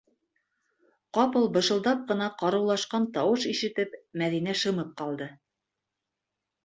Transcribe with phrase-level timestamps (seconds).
[1.17, 5.33] Ҡапыл бышылдап ҡына ҡарыулашҡан тауыш ишетеп, Мәҙинә шымып ҡалды: